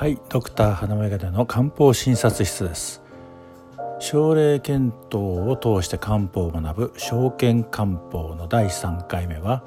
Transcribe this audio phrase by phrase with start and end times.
[0.00, 3.02] はいドクター花眼鏡の漢方診察室です。
[3.98, 9.62] 症例検討を通して漢方を学ぶ証券漢方の第3回目は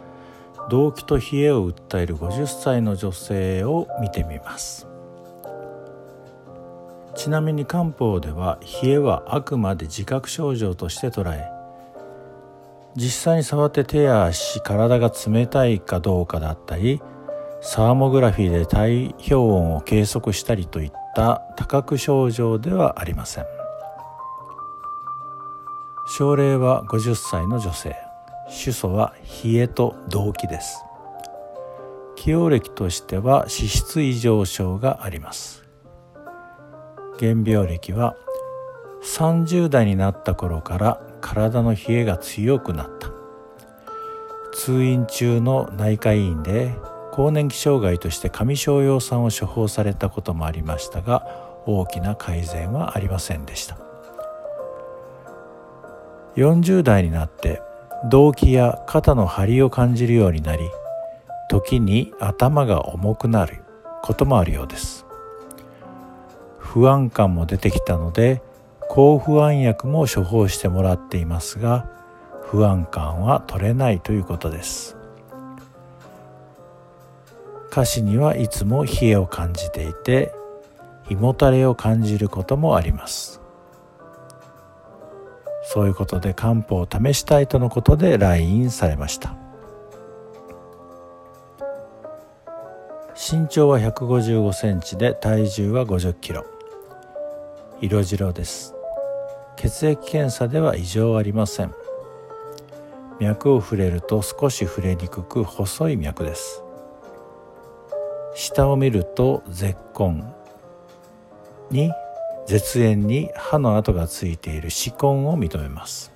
[0.72, 4.88] 動悸と冷えを訴える50歳の女性を見てみます。
[7.14, 11.48] ちなみに漢方では冷えはあくまで自覚症状として捉え
[12.96, 17.04] 実際に触って手や足体が冷たいかどうかだったり
[17.66, 23.46] サーモグラフィーで体表温を計測したりといった多角症状ではありません。
[26.06, 27.96] 症例は50歳の女性。
[28.50, 29.14] 主訴は
[29.44, 30.84] 冷えと動悸です。
[32.18, 35.64] 起用歴としては脂質異常症があります。
[37.18, 38.18] 原病歴は
[39.04, 43.10] 30代になった頃から体の冷えが強くなった。
[44.52, 46.76] 通院中の内科医院で
[47.16, 51.28] 更年期障害として上昇用酸を処方されたこともありましたが
[51.68, 53.78] 大きな改善はありませんでした。
[56.36, 57.62] 40代になって
[58.10, 60.68] 動悸や肩の張りを感じるようになり
[61.50, 63.62] 時に頭が重くなる
[64.02, 65.06] こともあるようです。
[66.58, 68.42] 不安感も出てきたので
[68.90, 71.88] 抗不安薬も処方してもらっていますが
[72.42, 75.03] 不安感は取れないということです。
[77.74, 80.32] 歌詞にはいつも冷えを感じていて
[81.10, 83.42] 胃もたれを感じることもあります。
[85.64, 89.36] そういうことで漢方を試したいとのことで来院されました。
[93.16, 96.46] 身長は155センチで体重は50キロ。
[97.82, 98.76] 色白です。
[99.56, 101.74] 血液検査では異常ありません。
[103.20, 106.64] 脈を触れると少し触れにくく細い脈です。
[108.36, 110.24] 下を見ると絶根
[111.70, 111.92] に
[112.48, 116.12] 絶縁に歯の跡がついている歯根を認めます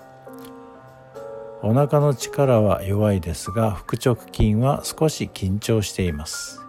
[1.61, 6.61] お腹の力は弱いですが腹直筋は少し緊張しています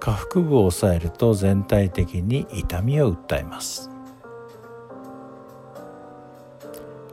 [0.00, 3.90] 下腹部を押さえると全体的に痛みを訴えます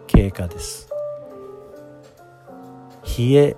[0.07, 0.90] 経過です
[3.18, 3.57] 冷え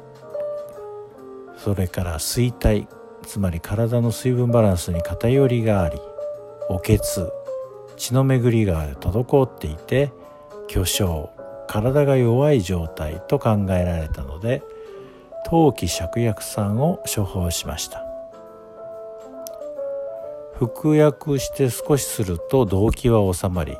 [1.58, 2.88] それから衰退
[3.28, 6.00] つまり体の水分バランスに偏りがあり
[6.70, 7.30] おけつ
[7.98, 10.12] 血の巡りが滞っていて
[10.68, 11.30] 巨匠
[11.68, 14.64] 体が弱い状態と考えられたので
[15.46, 18.04] 陶器芍薬散を処方しました。
[20.56, 23.78] 服薬して少しすると動悸は収まり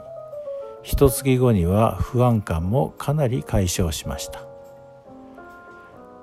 [0.84, 4.42] 一月後には不安感もかなり解消しました。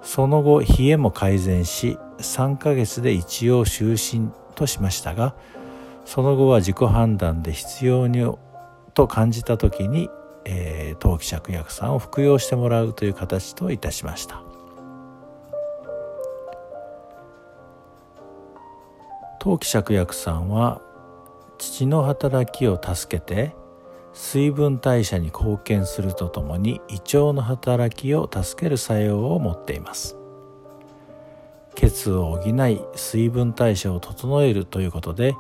[0.03, 5.35] その後冷えも改善し3ヶ月で一応就寝としましたが
[6.05, 8.25] その後は自己判断で必要に
[8.93, 10.11] と感じた時に、
[10.45, 14.43] えー、陶器芍薬散を服用してもらうという形といたしました。
[19.41, 20.81] 陶器芍薬散は
[21.59, 23.55] 父の働きを助けて
[24.15, 30.17] 水分代謝に貢献するとともに胃腸の働きを助ける作用を持っています。
[31.75, 35.35] 血を補い水分代謝を整えるということで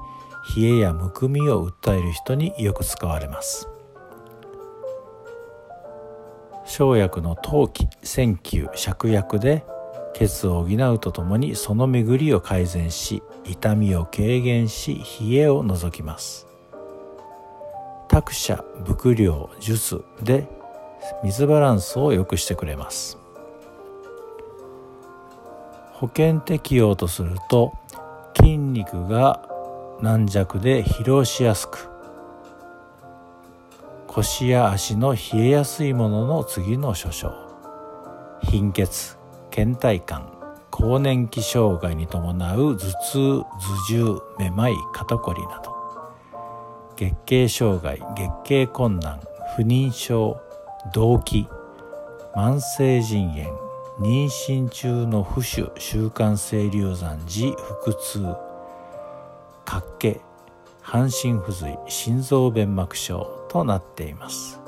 [0.57, 3.69] 冷えやむくみを訴える人によく使われます。
[6.67, 9.65] 生薬の陶器線球芍薬で
[10.15, 16.47] 血を補うとともにその巡りを改善し痛みを軽減し冷えを除きます。
[18.09, 20.47] 託舎伏量術で
[21.23, 23.24] 水バランスを良くしてくれます。
[25.95, 27.73] 保険適用とすると
[28.37, 29.49] 筋肉が
[30.01, 31.89] 軟弱で疲労しやすく
[34.09, 37.33] 腰や足の冷えやすいものの次の諸症
[38.43, 39.17] 貧血
[39.51, 40.33] 倦怠感
[40.71, 43.45] 更年期障害に伴う頭痛頭
[43.89, 45.73] 重めまい肩こりなど
[46.97, 49.21] 月経障害月経困難
[49.57, 50.41] 不妊症
[50.93, 51.47] 動悸
[52.35, 53.64] 慢性腎炎
[54.01, 57.55] 妊娠中の浮腫週間性流産時
[57.85, 58.37] 腹痛
[59.65, 60.21] 活気
[60.83, 64.61] 半身不随心臓弁膜症となっています。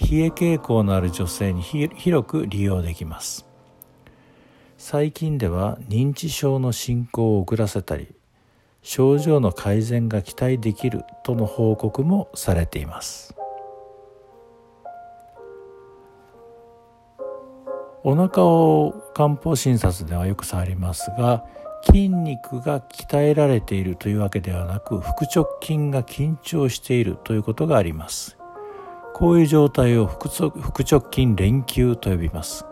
[0.00, 3.46] 冷え傾向のある女性に広く利用できます。
[4.76, 8.08] 最近では認知症の進行を遅らせたり
[8.82, 13.36] 症状の改善が期待できるとの報告もされています。
[18.08, 21.44] お腹を漢方診察ではよく触りますが
[21.86, 28.38] 筋肉が鍛えられているというわけではなく腹直筋が緊張しているということがあります。
[29.12, 32.64] こういう状態を腹直筋連休と呼びます。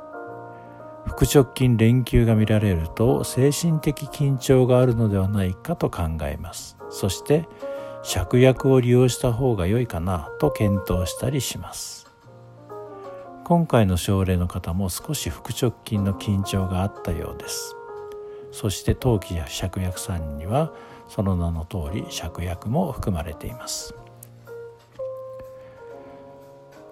[1.04, 6.76] 腹直筋連休が見られると精神的緊張があるのではないかと考えます。
[6.90, 7.48] そして
[8.04, 12.03] 芍薬を利用した方が良いかなと検討したりします。
[13.44, 17.76] 今回の症例の方も少し腹直筋の緊張があったようです。
[18.52, 20.72] そして陶器や芍薬酸には
[21.08, 23.94] その名の通り芍薬も含まれています。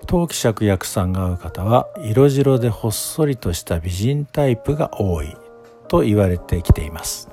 [0.06, 5.34] 陶器芍薬酸が合う方は色白でほっそりとした美人タイプが多い
[5.88, 7.30] と言われてきています。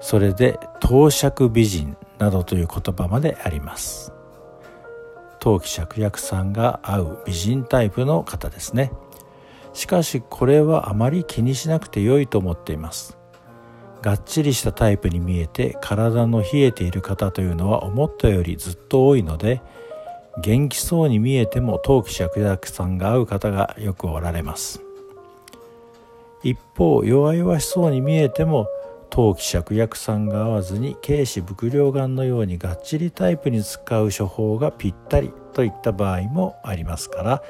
[0.00, 4.12] それで陶爵美人などという言葉まであります。
[5.42, 8.92] 陶器芍薬酸が合う美人タイプの方ですね。
[9.72, 13.18] しかしこれはあまり気にしなくて良いと思っています。
[14.02, 19.60] がっちりしたタイプに見えて体の冷えている方というのは思ったよりずっと多いので
[20.40, 24.80] 元気そうに見えても陶器芍薬酸が合う方がよくおられます。
[26.44, 28.68] 一方弱々しそうに見えても
[29.14, 37.42] 陶器芍薬酸が合わずに軽視伏量眼のようにがっちりタイプに使う処方がぴったりといった場合もありますから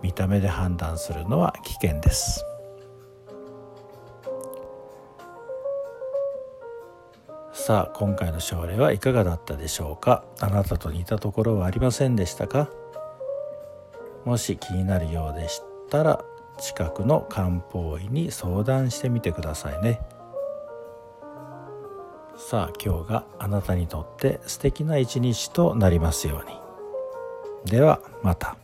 [0.00, 2.44] 見た目で判断するのは危険です。
[7.52, 10.22] さあ今回の症例はいかがだったでしょうか？
[10.38, 12.70] あなたと似たところはありませんでしたか？
[14.24, 16.24] もし気になるようでしたら
[16.60, 20.00] 近くの漢方医に相談してみてくださいね。
[22.38, 28.56] さあ今日があなたにとって素敵な一日となりますようにではまた。